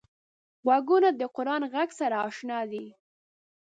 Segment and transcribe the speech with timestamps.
[0.65, 2.85] غوږونه د قران غږ سره اشنا دي